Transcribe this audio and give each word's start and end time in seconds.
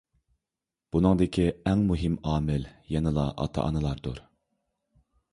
بۇنىڭدىكى 0.95 1.43
ئەڭ 1.71 1.83
مۇھىم 1.91 2.15
ئامىل 2.31 2.65
يەنىلا 2.93 3.25
ئاتا-ئانىلاردۇر. 3.43 4.23